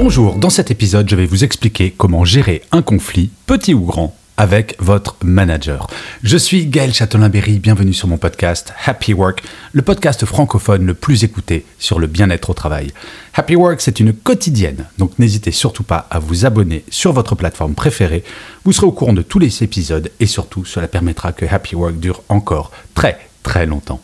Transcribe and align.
Bonjour, 0.00 0.36
dans 0.36 0.48
cet 0.48 0.70
épisode, 0.70 1.10
je 1.10 1.16
vais 1.16 1.26
vous 1.26 1.42
expliquer 1.42 1.90
comment 1.90 2.24
gérer 2.24 2.62
un 2.70 2.82
conflit, 2.82 3.30
petit 3.46 3.74
ou 3.74 3.80
grand, 3.80 4.14
avec 4.36 4.76
votre 4.78 5.16
manager. 5.24 5.88
Je 6.22 6.36
suis 6.36 6.66
Gaël 6.66 6.94
Châtelain-Berry, 6.94 7.58
bienvenue 7.58 7.92
sur 7.92 8.06
mon 8.06 8.16
podcast 8.16 8.72
Happy 8.86 9.12
Work, 9.12 9.42
le 9.72 9.82
podcast 9.82 10.24
francophone 10.24 10.86
le 10.86 10.94
plus 10.94 11.24
écouté 11.24 11.64
sur 11.80 11.98
le 11.98 12.06
bien-être 12.06 12.50
au 12.50 12.54
travail. 12.54 12.92
Happy 13.34 13.56
Work, 13.56 13.80
c'est 13.80 13.98
une 13.98 14.12
quotidienne, 14.12 14.86
donc 14.98 15.18
n'hésitez 15.18 15.50
surtout 15.50 15.82
pas 15.82 16.06
à 16.12 16.20
vous 16.20 16.46
abonner 16.46 16.84
sur 16.88 17.12
votre 17.12 17.34
plateforme 17.34 17.74
préférée. 17.74 18.22
Vous 18.64 18.70
serez 18.70 18.86
au 18.86 18.92
courant 18.92 19.14
de 19.14 19.22
tous 19.22 19.40
les 19.40 19.64
épisodes 19.64 20.12
et 20.20 20.26
surtout, 20.26 20.64
cela 20.64 20.86
permettra 20.86 21.32
que 21.32 21.44
Happy 21.44 21.74
Work 21.74 21.98
dure 21.98 22.22
encore 22.28 22.70
très 22.94 23.18
très 23.42 23.66
longtemps. 23.66 24.00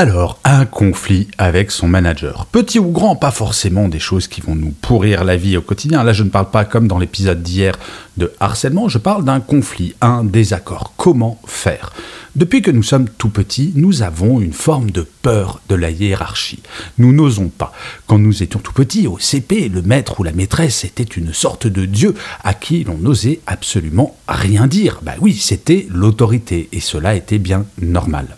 Alors, 0.00 0.38
un 0.44 0.64
conflit 0.64 1.26
avec 1.38 1.72
son 1.72 1.88
manager. 1.88 2.46
Petit 2.46 2.78
ou 2.78 2.92
grand, 2.92 3.16
pas 3.16 3.32
forcément 3.32 3.88
des 3.88 3.98
choses 3.98 4.28
qui 4.28 4.40
vont 4.40 4.54
nous 4.54 4.70
pourrir 4.70 5.24
la 5.24 5.36
vie 5.36 5.56
au 5.56 5.60
quotidien. 5.60 6.04
Là, 6.04 6.12
je 6.12 6.22
ne 6.22 6.28
parle 6.28 6.52
pas 6.52 6.64
comme 6.64 6.86
dans 6.86 7.00
l'épisode 7.00 7.42
d'hier 7.42 7.76
de 8.16 8.32
harcèlement, 8.38 8.88
je 8.88 8.98
parle 8.98 9.24
d'un 9.24 9.40
conflit, 9.40 9.96
un 10.00 10.22
désaccord. 10.22 10.92
Comment 10.96 11.40
faire? 11.48 11.92
Depuis 12.36 12.62
que 12.62 12.70
nous 12.70 12.84
sommes 12.84 13.08
tout 13.08 13.30
petits, 13.30 13.72
nous 13.74 14.02
avons 14.02 14.40
une 14.40 14.52
forme 14.52 14.92
de 14.92 15.04
peur 15.22 15.60
de 15.68 15.74
la 15.74 15.90
hiérarchie. 15.90 16.62
Nous 16.98 17.12
n'osons 17.12 17.48
pas. 17.48 17.72
Quand 18.06 18.20
nous 18.20 18.44
étions 18.44 18.60
tout 18.60 18.72
petits, 18.72 19.08
au 19.08 19.18
CP, 19.18 19.68
le 19.68 19.82
maître 19.82 20.20
ou 20.20 20.22
la 20.22 20.30
maîtresse 20.30 20.84
était 20.84 21.02
une 21.02 21.32
sorte 21.32 21.66
de 21.66 21.86
dieu 21.86 22.14
à 22.44 22.54
qui 22.54 22.84
l'on 22.84 22.98
n'osait 22.98 23.40
absolument 23.48 24.16
rien 24.28 24.68
dire. 24.68 25.00
Bah 25.02 25.16
oui, 25.20 25.34
c'était 25.34 25.88
l'autorité, 25.90 26.68
et 26.70 26.78
cela 26.78 27.16
était 27.16 27.38
bien 27.38 27.66
normal. 27.82 28.28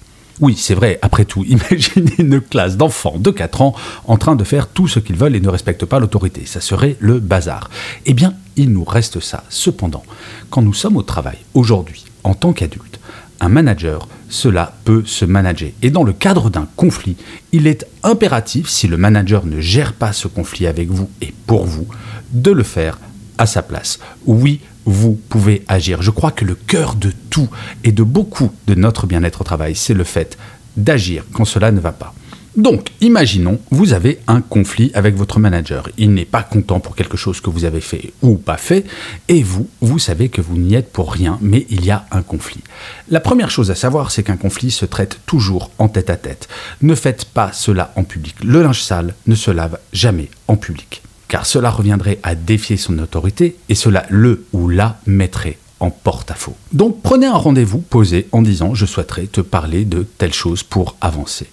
Oui, 0.40 0.56
c'est 0.56 0.74
vrai, 0.74 0.98
après 1.02 1.24
tout, 1.24 1.44
imaginez 1.48 2.14
une 2.18 2.40
classe 2.40 2.76
d'enfants 2.76 3.18
de 3.18 3.30
4 3.30 3.62
ans 3.62 3.74
en 4.06 4.16
train 4.16 4.36
de 4.36 4.44
faire 4.44 4.68
tout 4.68 4.88
ce 4.88 4.98
qu'ils 4.98 5.16
veulent 5.16 5.36
et 5.36 5.40
ne 5.40 5.48
respectent 5.48 5.86
pas 5.86 6.00
l'autorité. 6.00 6.42
Ça 6.46 6.60
serait 6.60 6.96
le 6.98 7.20
bazar. 7.20 7.70
Eh 8.06 8.14
bien, 8.14 8.34
il 8.56 8.72
nous 8.72 8.84
reste 8.84 9.20
ça. 9.20 9.44
Cependant, 9.48 10.02
quand 10.48 10.62
nous 10.62 10.74
sommes 10.74 10.96
au 10.96 11.02
travail, 11.02 11.38
aujourd'hui, 11.54 12.04
en 12.24 12.34
tant 12.34 12.52
qu'adulte, 12.52 13.00
un 13.40 13.48
manager, 13.48 14.06
cela 14.28 14.74
peut 14.84 15.02
se 15.06 15.24
manager. 15.24 15.70
Et 15.82 15.90
dans 15.90 16.04
le 16.04 16.12
cadre 16.12 16.50
d'un 16.50 16.68
conflit, 16.76 17.16
il 17.52 17.66
est 17.66 17.86
impératif, 18.02 18.68
si 18.68 18.86
le 18.86 18.96
manager 18.96 19.46
ne 19.46 19.60
gère 19.60 19.94
pas 19.94 20.12
ce 20.12 20.28
conflit 20.28 20.66
avec 20.66 20.90
vous 20.90 21.10
et 21.22 21.32
pour 21.46 21.64
vous, 21.64 21.86
de 22.32 22.50
le 22.50 22.62
faire 22.62 22.98
à 23.38 23.46
sa 23.46 23.62
place. 23.62 23.98
Oui, 24.26 24.60
vous 24.84 25.18
pouvez 25.28 25.64
agir. 25.68 26.02
Je 26.02 26.10
crois 26.10 26.30
que 26.30 26.44
le 26.44 26.54
cœur 26.54 26.94
de 26.94 27.12
tout 27.30 27.48
et 27.84 27.92
de 27.92 28.02
beaucoup 28.02 28.50
de 28.66 28.74
notre 28.74 29.06
bien-être 29.06 29.40
au 29.40 29.44
travail, 29.44 29.74
c'est 29.74 29.94
le 29.94 30.04
fait 30.04 30.38
d'agir 30.76 31.24
quand 31.32 31.44
cela 31.44 31.72
ne 31.72 31.80
va 31.80 31.92
pas. 31.92 32.14
Donc, 32.56 32.88
imaginons, 33.00 33.60
vous 33.70 33.92
avez 33.92 34.18
un 34.26 34.40
conflit 34.40 34.90
avec 34.94 35.14
votre 35.14 35.38
manager. 35.38 35.88
Il 35.98 36.12
n'est 36.12 36.24
pas 36.24 36.42
content 36.42 36.80
pour 36.80 36.96
quelque 36.96 37.16
chose 37.16 37.40
que 37.40 37.48
vous 37.48 37.64
avez 37.64 37.80
fait 37.80 38.12
ou 38.22 38.36
pas 38.36 38.56
fait, 38.56 38.84
et 39.28 39.44
vous, 39.44 39.68
vous 39.80 40.00
savez 40.00 40.28
que 40.30 40.40
vous 40.40 40.58
n'y 40.58 40.74
êtes 40.74 40.92
pour 40.92 41.12
rien, 41.12 41.38
mais 41.40 41.64
il 41.70 41.84
y 41.84 41.92
a 41.92 42.06
un 42.10 42.22
conflit. 42.22 42.62
La 43.08 43.20
première 43.20 43.50
chose 43.50 43.70
à 43.70 43.76
savoir, 43.76 44.10
c'est 44.10 44.24
qu'un 44.24 44.36
conflit 44.36 44.72
se 44.72 44.84
traite 44.84 45.20
toujours 45.26 45.70
en 45.78 45.88
tête 45.88 46.10
à 46.10 46.16
tête. 46.16 46.48
Ne 46.82 46.96
faites 46.96 47.24
pas 47.24 47.52
cela 47.52 47.92
en 47.94 48.02
public. 48.02 48.34
Le 48.42 48.62
linge 48.62 48.82
sale 48.82 49.14
ne 49.28 49.36
se 49.36 49.52
lave 49.52 49.78
jamais 49.92 50.28
en 50.48 50.56
public 50.56 51.02
car 51.30 51.46
cela 51.46 51.70
reviendrait 51.70 52.18
à 52.22 52.34
défier 52.34 52.76
son 52.76 52.98
autorité 52.98 53.56
et 53.70 53.74
cela 53.74 54.04
le 54.10 54.44
ou 54.52 54.68
la 54.68 54.98
mettrait 55.06 55.58
en 55.78 55.90
porte-à-faux. 55.90 56.56
Donc 56.72 57.00
prenez 57.02 57.26
un 57.26 57.36
rendez-vous 57.36 57.78
posé 57.78 58.28
en 58.32 58.42
disant 58.42 58.74
je 58.74 58.84
souhaiterais 58.84 59.26
te 59.26 59.40
parler 59.40 59.84
de 59.86 60.02
telle 60.02 60.34
chose 60.34 60.62
pour 60.62 60.96
avancer. 61.00 61.46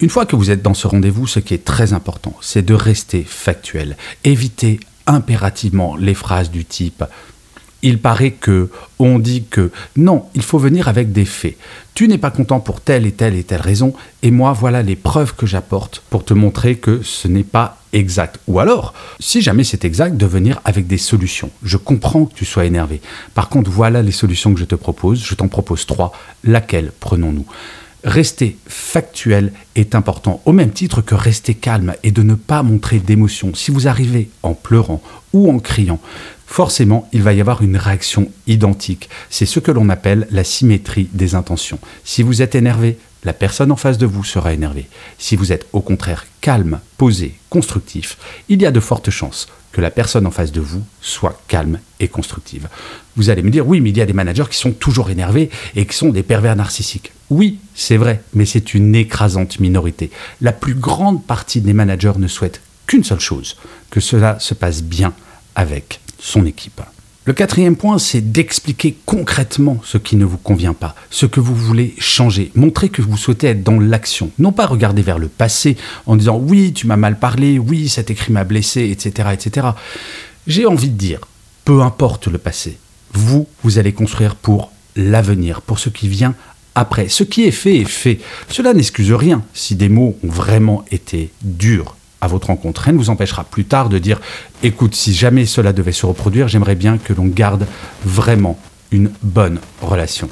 Une 0.00 0.10
fois 0.10 0.26
que 0.26 0.36
vous 0.36 0.50
êtes 0.50 0.62
dans 0.62 0.74
ce 0.74 0.88
rendez-vous, 0.88 1.26
ce 1.26 1.38
qui 1.38 1.54
est 1.54 1.64
très 1.64 1.94
important, 1.94 2.34
c'est 2.42 2.64
de 2.64 2.74
rester 2.74 3.22
factuel. 3.22 3.96
Évitez 4.24 4.80
impérativement 5.06 5.96
les 5.96 6.14
phrases 6.14 6.50
du 6.50 6.64
type 6.64 7.04
il 7.82 7.98
paraît 7.98 8.32
que, 8.32 8.70
on 8.98 9.18
dit 9.18 9.44
que, 9.48 9.70
non, 9.96 10.24
il 10.34 10.42
faut 10.42 10.58
venir 10.58 10.88
avec 10.88 11.12
des 11.12 11.24
faits. 11.24 11.56
Tu 11.94 12.08
n'es 12.08 12.18
pas 12.18 12.30
content 12.30 12.60
pour 12.60 12.80
telle 12.80 13.06
et 13.06 13.12
telle 13.12 13.34
et 13.34 13.44
telle 13.44 13.60
raison, 13.60 13.94
et 14.22 14.30
moi 14.30 14.52
voilà 14.52 14.82
les 14.82 14.96
preuves 14.96 15.34
que 15.34 15.46
j'apporte 15.46 16.02
pour 16.10 16.24
te 16.24 16.34
montrer 16.34 16.76
que 16.76 17.02
ce 17.02 17.28
n'est 17.28 17.42
pas 17.42 17.78
exact. 17.92 18.38
Ou 18.46 18.60
alors, 18.60 18.94
si 19.18 19.40
jamais 19.40 19.64
c'est 19.64 19.84
exact, 19.84 20.16
de 20.16 20.26
venir 20.26 20.60
avec 20.64 20.86
des 20.86 20.98
solutions. 20.98 21.50
Je 21.62 21.76
comprends 21.76 22.24
que 22.24 22.34
tu 22.34 22.44
sois 22.44 22.64
énervé. 22.64 23.00
Par 23.34 23.48
contre, 23.48 23.70
voilà 23.70 24.02
les 24.02 24.12
solutions 24.12 24.54
que 24.54 24.60
je 24.60 24.64
te 24.64 24.74
propose. 24.74 25.24
Je 25.24 25.34
t'en 25.34 25.48
propose 25.48 25.86
trois. 25.86 26.12
Laquelle 26.44 26.92
prenons-nous? 27.00 27.46
Rester 28.02 28.56
factuel 28.66 29.52
est 29.74 29.94
important, 29.94 30.40
au 30.46 30.52
même 30.52 30.70
titre 30.70 31.02
que 31.02 31.14
rester 31.14 31.54
calme 31.54 31.94
et 32.02 32.10
de 32.10 32.22
ne 32.22 32.34
pas 32.34 32.62
montrer 32.62 32.98
d'émotion. 32.98 33.54
Si 33.54 33.70
vous 33.70 33.88
arrivez 33.88 34.30
en 34.42 34.54
pleurant 34.54 35.02
ou 35.34 35.50
en 35.52 35.58
criant, 35.58 36.00
forcément, 36.46 37.08
il 37.12 37.22
va 37.22 37.34
y 37.34 37.40
avoir 37.40 37.62
une 37.62 37.76
réaction 37.76 38.30
identique. 38.46 39.10
C'est 39.28 39.44
ce 39.44 39.60
que 39.60 39.70
l'on 39.70 39.90
appelle 39.90 40.26
la 40.30 40.44
symétrie 40.44 41.08
des 41.12 41.34
intentions. 41.34 41.78
Si 42.04 42.22
vous 42.22 42.40
êtes 42.40 42.54
énervé, 42.54 42.96
la 43.24 43.32
personne 43.32 43.72
en 43.72 43.76
face 43.76 43.98
de 43.98 44.06
vous 44.06 44.24
sera 44.24 44.52
énervée. 44.52 44.88
Si 45.18 45.36
vous 45.36 45.52
êtes 45.52 45.66
au 45.72 45.80
contraire 45.80 46.26
calme, 46.40 46.80
posé, 46.96 47.34
constructif, 47.50 48.16
il 48.48 48.62
y 48.62 48.66
a 48.66 48.70
de 48.70 48.80
fortes 48.80 49.10
chances 49.10 49.46
que 49.72 49.80
la 49.80 49.90
personne 49.90 50.26
en 50.26 50.30
face 50.30 50.52
de 50.52 50.60
vous 50.60 50.82
soit 51.00 51.40
calme 51.46 51.78
et 52.00 52.08
constructive. 52.08 52.68
Vous 53.16 53.30
allez 53.30 53.42
me 53.42 53.50
dire, 53.50 53.66
oui, 53.66 53.80
mais 53.80 53.90
il 53.90 53.96
y 53.96 54.00
a 54.00 54.06
des 54.06 54.12
managers 54.12 54.46
qui 54.50 54.56
sont 54.56 54.72
toujours 54.72 55.10
énervés 55.10 55.50
et 55.76 55.86
qui 55.86 55.96
sont 55.96 56.08
des 56.08 56.22
pervers 56.22 56.56
narcissiques. 56.56 57.12
Oui, 57.28 57.58
c'est 57.74 57.96
vrai, 57.96 58.22
mais 58.34 58.46
c'est 58.46 58.74
une 58.74 58.94
écrasante 58.94 59.60
minorité. 59.60 60.10
La 60.40 60.52
plus 60.52 60.74
grande 60.74 61.24
partie 61.24 61.60
des 61.60 61.72
managers 61.72 62.18
ne 62.18 62.26
souhaitent 62.26 62.62
qu'une 62.86 63.04
seule 63.04 63.20
chose, 63.20 63.56
que 63.90 64.00
cela 64.00 64.40
se 64.40 64.54
passe 64.54 64.82
bien 64.82 65.12
avec 65.54 66.00
son 66.18 66.46
équipe. 66.46 66.80
Le 67.26 67.34
quatrième 67.34 67.76
point, 67.76 67.98
c'est 67.98 68.32
d'expliquer 68.32 68.96
concrètement 69.04 69.78
ce 69.84 69.98
qui 69.98 70.16
ne 70.16 70.24
vous 70.24 70.38
convient 70.38 70.72
pas, 70.72 70.94
ce 71.10 71.26
que 71.26 71.38
vous 71.38 71.54
voulez 71.54 71.94
changer. 71.98 72.50
Montrer 72.54 72.88
que 72.88 73.02
vous 73.02 73.18
souhaitez 73.18 73.48
être 73.48 73.62
dans 73.62 73.78
l'action. 73.78 74.30
Non 74.38 74.52
pas 74.52 74.64
regarder 74.64 75.02
vers 75.02 75.18
le 75.18 75.28
passé 75.28 75.76
en 76.06 76.16
disant 76.16 76.38
oui, 76.38 76.72
tu 76.72 76.86
m'as 76.86 76.96
mal 76.96 77.18
parlé, 77.18 77.58
oui, 77.58 77.90
cet 77.90 78.10
écrit 78.10 78.32
m'a 78.32 78.44
blessé, 78.44 78.88
etc. 78.88 79.28
etc. 79.34 79.68
J'ai 80.46 80.64
envie 80.64 80.88
de 80.88 80.96
dire, 80.96 81.20
peu 81.66 81.82
importe 81.82 82.26
le 82.26 82.38
passé, 82.38 82.78
vous, 83.12 83.46
vous 83.62 83.78
allez 83.78 83.92
construire 83.92 84.34
pour 84.34 84.72
l'avenir, 84.96 85.60
pour 85.60 85.78
ce 85.78 85.90
qui 85.90 86.08
vient 86.08 86.34
après. 86.74 87.08
Ce 87.08 87.22
qui 87.22 87.44
est 87.44 87.50
fait 87.50 87.76
est 87.76 87.84
fait. 87.84 88.18
Cela 88.48 88.72
n'excuse 88.72 89.12
rien 89.12 89.42
si 89.52 89.74
des 89.74 89.90
mots 89.90 90.16
ont 90.24 90.28
vraiment 90.28 90.86
été 90.90 91.30
durs 91.42 91.96
à 92.20 92.26
votre 92.26 92.48
rencontre. 92.48 92.82
Rien 92.82 92.92
ne 92.92 92.98
vous 92.98 93.10
empêchera 93.10 93.44
plus 93.44 93.64
tard 93.64 93.88
de 93.88 93.98
dire 93.98 94.20
écoute, 94.62 94.94
si 94.94 95.12
jamais 95.14 95.46
cela 95.46 95.72
devait 95.72 95.92
se 95.92 96.06
reproduire, 96.06 96.48
j'aimerais 96.48 96.74
bien 96.74 96.98
que 96.98 97.12
l'on 97.12 97.26
garde 97.26 97.66
vraiment 98.04 98.58
une 98.92 99.10
bonne 99.22 99.60
relation. 99.80 100.28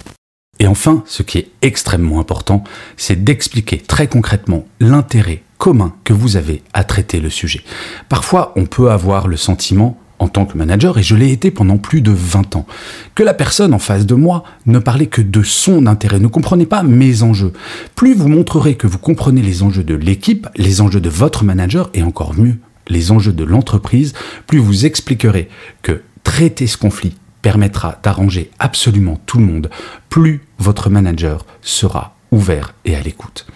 Et 0.60 0.66
enfin, 0.66 1.04
ce 1.06 1.22
qui 1.22 1.38
est 1.38 1.50
extrêmement 1.62 2.18
important, 2.18 2.64
c'est 2.96 3.22
d'expliquer 3.22 3.78
très 3.78 4.08
concrètement 4.08 4.66
l'intérêt 4.80 5.42
commun 5.56 5.94
que 6.04 6.12
vous 6.12 6.36
avez 6.36 6.62
à 6.72 6.84
traiter 6.84 7.20
le 7.20 7.30
sujet. 7.30 7.62
Parfois, 8.08 8.52
on 8.56 8.66
peut 8.66 8.90
avoir 8.90 9.28
le 9.28 9.36
sentiment 9.36 9.98
en 10.18 10.28
tant 10.28 10.46
que 10.46 10.56
manager, 10.56 10.98
et 10.98 11.02
je 11.02 11.14
l'ai 11.14 11.32
été 11.32 11.50
pendant 11.50 11.78
plus 11.78 12.00
de 12.00 12.10
20 12.10 12.56
ans, 12.56 12.66
que 13.14 13.22
la 13.22 13.34
personne 13.34 13.74
en 13.74 13.78
face 13.78 14.06
de 14.06 14.14
moi 14.14 14.44
ne 14.66 14.78
parlait 14.78 15.06
que 15.06 15.22
de 15.22 15.42
son 15.42 15.86
intérêt, 15.86 16.18
ne 16.18 16.26
comprenait 16.26 16.66
pas 16.66 16.82
mes 16.82 17.22
enjeux. 17.22 17.52
Plus 17.94 18.14
vous 18.14 18.28
montrerez 18.28 18.74
que 18.74 18.86
vous 18.86 18.98
comprenez 18.98 19.42
les 19.42 19.62
enjeux 19.62 19.84
de 19.84 19.94
l'équipe, 19.94 20.48
les 20.56 20.80
enjeux 20.80 21.00
de 21.00 21.08
votre 21.08 21.44
manager, 21.44 21.90
et 21.94 22.02
encore 22.02 22.34
mieux, 22.34 22.58
les 22.88 23.12
enjeux 23.12 23.32
de 23.32 23.44
l'entreprise, 23.44 24.14
plus 24.46 24.58
vous 24.58 24.86
expliquerez 24.86 25.48
que 25.82 26.02
traiter 26.24 26.66
ce 26.66 26.76
conflit 26.76 27.16
permettra 27.42 27.98
d'arranger 28.02 28.50
absolument 28.58 29.20
tout 29.26 29.38
le 29.38 29.44
monde, 29.44 29.70
plus 30.08 30.42
votre 30.58 30.90
manager 30.90 31.46
sera 31.62 32.16
ouvert 32.30 32.74
et 32.84 32.96
à 32.96 33.00
l'écoute. 33.00 33.46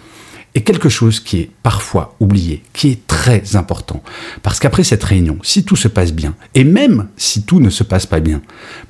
Et 0.55 0.61
quelque 0.61 0.89
chose 0.89 1.19
qui 1.19 1.39
est 1.39 1.49
parfois 1.63 2.15
oublié, 2.19 2.61
qui 2.73 2.89
est 2.89 3.07
très 3.07 3.55
important. 3.55 4.03
Parce 4.43 4.59
qu'après 4.59 4.83
cette 4.83 5.03
réunion, 5.03 5.39
si 5.41 5.65
tout 5.65 5.75
se 5.75 5.87
passe 5.87 6.13
bien, 6.13 6.35
et 6.53 6.63
même 6.63 7.07
si 7.17 7.43
tout 7.43 7.59
ne 7.59 7.71
se 7.71 7.83
passe 7.83 8.05
pas 8.05 8.19
bien, 8.19 8.41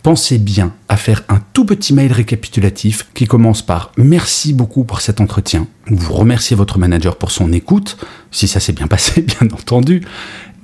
pensez 0.01 0.39
bien 0.39 0.73
à 0.89 0.97
faire 0.97 1.23
un 1.29 1.39
tout 1.53 1.65
petit 1.65 1.93
mail 1.93 2.11
récapitulatif 2.11 3.07
qui 3.13 3.27
commence 3.27 3.61
par 3.61 3.93
merci 3.97 4.53
beaucoup 4.53 4.83
pour 4.83 4.99
cet 4.99 5.21
entretien. 5.21 5.67
Vous 5.87 6.13
remerciez 6.13 6.55
votre 6.57 6.79
manager 6.79 7.15
pour 7.15 7.31
son 7.31 7.53
écoute, 7.53 7.97
si 8.31 8.49
ça 8.49 8.59
s'est 8.59 8.73
bien 8.73 8.87
passé, 8.87 9.21
bien 9.39 9.47
entendu. 9.53 10.01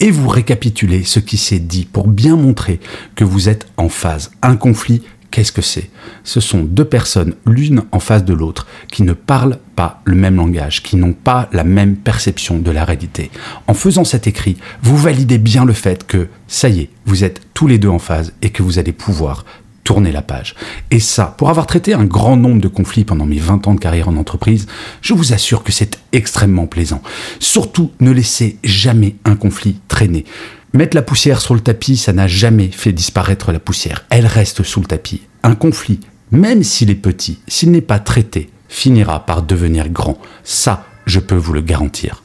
Et 0.02 0.12
vous 0.12 0.28
récapitulez 0.28 1.04
ce 1.04 1.20
qui 1.20 1.38
s'est 1.38 1.60
dit 1.60 1.86
pour 1.86 2.08
bien 2.08 2.36
montrer 2.36 2.80
que 3.16 3.24
vous 3.24 3.48
êtes 3.48 3.68
en 3.78 3.90
phase. 3.90 4.32
Un 4.42 4.56
conflit 4.56 5.02
Qu'est-ce 5.32 5.52
que 5.52 5.62
c'est? 5.62 5.90
Ce 6.24 6.40
sont 6.40 6.64
deux 6.64 6.86
personnes, 6.86 7.36
l'une 7.46 7.84
en 7.92 8.00
face 8.00 8.26
de 8.26 8.34
l'autre, 8.34 8.66
qui 8.92 9.04
ne 9.04 9.14
parlent 9.14 9.60
pas 9.76 10.02
le 10.06 10.16
même 10.16 10.38
langage, 10.38 10.82
qui 10.82 10.96
n'ont 10.96 11.14
pas 11.14 11.50
la 11.52 11.64
même 11.64 11.96
perception 11.96 12.58
de 12.58 12.72
la 12.72 12.84
réalité. 12.84 13.30
En 13.68 13.74
faisant 13.74 14.04
cet 14.04 14.26
écrit, 14.26 14.58
vous 14.82 14.98
validez 14.98 15.38
bien 15.38 15.66
le 15.66 15.74
fait 15.74 16.06
que, 16.08 16.28
ça 16.48 16.70
y 16.70 16.82
est, 16.82 16.90
vous 17.06 17.24
êtes 17.24 17.42
tous 17.54 17.68
les 17.68 17.78
deux 17.78 17.90
en 17.90 18.00
phase 18.00 18.34
et 18.42 18.50
que 18.50 18.64
vous 18.64 18.80
allez 18.80 18.92
pouvoir 18.92 19.46
tourner 19.84 20.12
la 20.12 20.22
page. 20.22 20.56
Et 20.92 21.00
ça, 21.00 21.34
pour 21.38 21.50
avoir 21.50 21.66
traité 21.66 21.94
un 21.94 22.06
grand 22.06 22.38
nombre 22.38 22.62
de 22.62 22.68
conflits 22.68 23.06
pendant 23.06 23.26
mes 23.26 23.40
20 23.40 23.68
ans 23.68 23.74
de 23.74 23.80
carrière 23.80 24.08
en 24.08 24.18
entreprise, 24.18 24.68
je 25.02 25.16
vous 25.16 25.34
assure 25.34 25.64
que 25.64 25.72
c'est 25.72 25.98
extrêmement 26.12 26.68
plaisant. 26.68 27.02
Surtout, 27.40 27.92
ne 28.00 28.12
laissez 28.12 28.60
jamais 28.64 29.16
un 29.26 29.36
conflit 29.36 29.80
traîner. 29.88 30.26
Mettre 30.74 30.96
la 30.96 31.02
poussière 31.02 31.42
sur 31.42 31.56
le 31.56 31.62
tapis, 31.62 31.98
ça 31.98 32.14
n'a 32.14 32.28
jamais 32.28 32.70
fait 32.70 32.92
disparaître 32.92 33.52
la 33.52 33.60
poussière. 33.60 34.06
Elle 34.12 34.28
reste 34.28 34.62
sous 34.62 34.80
le 34.80 34.86
tapis. 34.86 35.22
Un 35.42 35.56
conflit, 35.56 36.00
même 36.32 36.64
s'il 36.64 36.92
est 36.92 36.96
petit, 36.96 37.40
s'il 37.48 37.72
n'est 37.72 37.82
pas 37.82 37.98
traité, 37.98 38.52
finira 38.68 39.26
par 39.26 39.42
devenir 39.42 39.90
grand. 39.90 40.20
Ça, 40.44 40.86
je 41.08 41.20
peux 41.20 41.36
vous 41.36 41.54
le 41.54 41.62
garantir. 41.62 42.22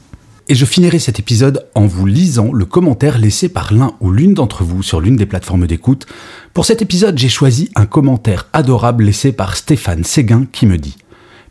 Et 0.47 0.53
je 0.53 0.65
finirai 0.65 0.99
cet 0.99 1.17
épisode 1.17 1.65
en 1.73 1.87
vous 1.87 2.05
lisant 2.05 2.53
le 2.53 2.65
commentaire 2.65 3.17
laissé 3.17 3.49
par 3.49 3.73
l'un 3.73 3.95
ou 3.99 4.11
l'une 4.11 4.35
d'entre 4.35 4.63
vous 4.63 4.83
sur 4.83 5.01
l'une 5.01 5.15
des 5.15 5.25
plateformes 5.25 5.65
d'écoute. 5.65 6.05
Pour 6.53 6.65
cet 6.65 6.83
épisode, 6.83 7.17
j'ai 7.17 7.29
choisi 7.29 7.71
un 7.73 7.87
commentaire 7.87 8.47
adorable 8.53 9.05
laissé 9.05 9.31
par 9.31 9.55
Stéphane 9.55 10.03
Séguin 10.03 10.45
qui 10.51 10.67
me 10.67 10.77
dit 10.77 10.97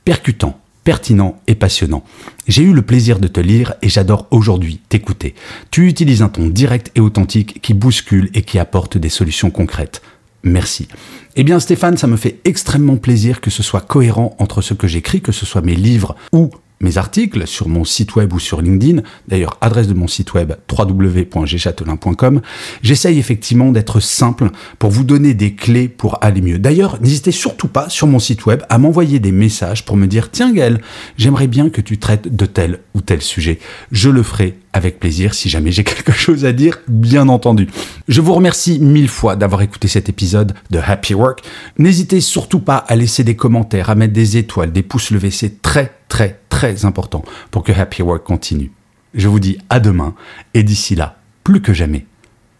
Percutant, 0.04 0.60
pertinent 0.84 1.40
et 1.46 1.54
passionnant. 1.54 2.04
J'ai 2.46 2.62
eu 2.62 2.72
le 2.72 2.82
plaisir 2.82 3.18
de 3.18 3.26
te 3.26 3.40
lire 3.40 3.74
et 3.82 3.88
j'adore 3.88 4.28
aujourd'hui 4.30 4.80
t'écouter. 4.88 5.34
Tu 5.70 5.88
utilises 5.88 6.22
un 6.22 6.28
ton 6.28 6.48
direct 6.48 6.92
et 6.94 7.00
authentique 7.00 7.60
qui 7.62 7.74
bouscule 7.74 8.30
et 8.34 8.42
qui 8.42 8.58
apporte 8.58 8.98
des 8.98 9.08
solutions 9.08 9.50
concrètes. 9.50 10.02
Merci. 10.44 10.88
Eh 11.36 11.42
bien 11.42 11.58
Stéphane, 11.58 11.96
ça 11.96 12.06
me 12.06 12.16
fait 12.16 12.38
extrêmement 12.44 12.96
plaisir 12.96 13.40
que 13.40 13.50
ce 13.50 13.62
soit 13.62 13.80
cohérent 13.80 14.36
entre 14.38 14.60
ce 14.60 14.74
que 14.74 14.86
j'écris, 14.86 15.22
que 15.22 15.32
ce 15.32 15.46
soit 15.46 15.62
mes 15.62 15.74
livres 15.74 16.14
ou 16.32 16.50
mes 16.84 16.98
articles 16.98 17.46
sur 17.46 17.68
mon 17.68 17.84
site 17.84 18.14
web 18.14 18.32
ou 18.32 18.38
sur 18.38 18.62
LinkedIn, 18.62 19.02
d'ailleurs 19.26 19.58
adresse 19.60 19.88
de 19.88 19.94
mon 19.94 20.06
site 20.06 20.34
web 20.34 20.52
www.gchatelain.com, 20.70 22.40
j'essaye 22.82 23.18
effectivement 23.18 23.72
d'être 23.72 23.98
simple 24.00 24.50
pour 24.78 24.90
vous 24.90 25.04
donner 25.04 25.34
des 25.34 25.54
clés 25.54 25.88
pour 25.88 26.18
aller 26.22 26.40
mieux. 26.40 26.58
D'ailleurs, 26.58 27.00
n'hésitez 27.00 27.32
surtout 27.32 27.68
pas 27.68 27.88
sur 27.88 28.06
mon 28.06 28.18
site 28.18 28.46
web 28.46 28.62
à 28.68 28.78
m'envoyer 28.78 29.18
des 29.18 29.32
messages 29.32 29.84
pour 29.84 29.96
me 29.96 30.06
dire 30.06 30.30
tiens 30.30 30.52
Gaël, 30.52 30.80
j'aimerais 31.16 31.48
bien 31.48 31.70
que 31.70 31.80
tu 31.80 31.98
traites 31.98 32.34
de 32.34 32.46
tel 32.46 32.80
ou 32.94 33.00
tel 33.00 33.22
sujet. 33.22 33.58
Je 33.90 34.10
le 34.10 34.22
ferai 34.22 34.58
avec 34.72 34.98
plaisir 35.00 35.34
si 35.34 35.48
jamais 35.48 35.72
j'ai 35.72 35.84
quelque 35.84 36.12
chose 36.12 36.44
à 36.44 36.52
dire, 36.52 36.80
bien 36.88 37.28
entendu. 37.28 37.68
Je 38.08 38.20
vous 38.20 38.34
remercie 38.34 38.78
mille 38.78 39.08
fois 39.08 39.36
d'avoir 39.36 39.62
écouté 39.62 39.88
cet 39.88 40.08
épisode 40.08 40.54
de 40.70 40.78
Happy 40.78 41.14
Work. 41.14 41.42
N'hésitez 41.78 42.20
surtout 42.20 42.60
pas 42.60 42.76
à 42.76 42.96
laisser 42.96 43.24
des 43.24 43.36
commentaires, 43.36 43.88
à 43.88 43.94
mettre 43.94 44.12
des 44.12 44.36
étoiles, 44.36 44.72
des 44.72 44.82
pouces 44.82 45.10
levés, 45.10 45.30
c'est 45.30 45.62
très 45.62 45.92
très 46.08 46.40
très 46.54 46.84
important 46.84 47.24
pour 47.50 47.64
que 47.64 47.72
Happy 47.72 48.02
Work 48.02 48.24
continue. 48.24 48.70
Je 49.12 49.26
vous 49.26 49.40
dis 49.40 49.58
à 49.70 49.80
demain 49.80 50.14
et 50.54 50.62
d'ici 50.62 50.94
là, 50.94 51.16
plus 51.42 51.60
que 51.60 51.72
jamais, 51.72 52.06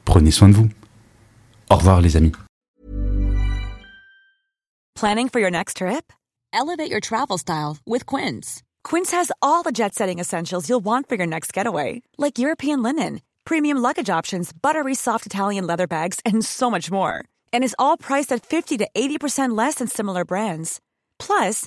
prenez 0.04 0.32
soin 0.32 0.48
de 0.48 0.54
vous. 0.54 0.68
Au 1.70 1.76
revoir 1.76 2.00
les 2.00 2.16
amis. 2.16 2.32
Planning 4.94 5.28
for 5.28 5.40
your 5.40 5.50
next 5.50 5.76
trip? 5.78 6.12
Elevate 6.52 6.90
your 6.90 7.00
travel 7.00 7.38
style 7.38 7.78
with 7.86 8.04
Quince. 8.06 8.62
Quince 8.84 9.12
has 9.12 9.30
all 9.40 9.62
the 9.62 9.72
jet-setting 9.72 10.18
essentials 10.18 10.68
you'll 10.68 10.84
want 10.84 11.08
for 11.08 11.16
your 11.16 11.26
next 11.26 11.52
getaway, 11.52 12.02
like 12.16 12.38
European 12.38 12.82
linen, 12.82 13.20
premium 13.44 13.78
luggage 13.78 14.10
options, 14.10 14.52
buttery 14.52 14.94
soft 14.94 15.26
Italian 15.26 15.66
leather 15.66 15.86
bags, 15.86 16.20
and 16.24 16.44
so 16.44 16.70
much 16.70 16.90
more. 16.90 17.24
And 17.52 17.64
is 17.64 17.76
all 17.78 17.96
priced 17.96 18.32
at 18.32 18.46
50 18.46 18.78
to 18.78 18.88
80% 18.94 19.56
less 19.56 19.76
than 19.76 19.88
similar 19.88 20.24
brands. 20.24 20.80
Plus, 21.18 21.66